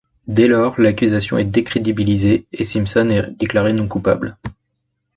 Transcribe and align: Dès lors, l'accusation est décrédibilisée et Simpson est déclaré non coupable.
Dès 0.25 0.47
lors, 0.47 0.81
l'accusation 0.81 1.37
est 1.37 1.43
décrédibilisée 1.45 2.47
et 2.51 2.65
Simpson 2.65 3.07
est 3.11 3.29
déclaré 3.37 3.71
non 3.71 3.87
coupable. 3.87 4.35